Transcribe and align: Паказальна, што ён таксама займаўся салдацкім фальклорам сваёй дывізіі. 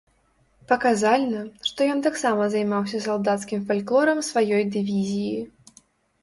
Паказальна, 0.69 1.41
што 1.69 1.79
ён 1.95 1.99
таксама 2.07 2.47
займаўся 2.55 3.03
салдацкім 3.05 3.61
фальклорам 3.69 4.23
сваёй 4.31 4.63
дывізіі. 4.79 5.37